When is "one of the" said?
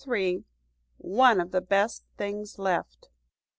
0.97-1.61